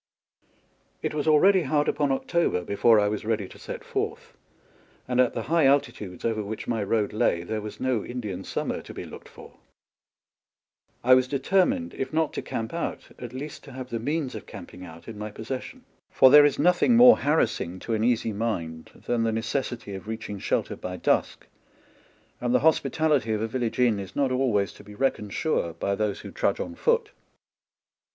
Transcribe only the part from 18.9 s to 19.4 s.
than the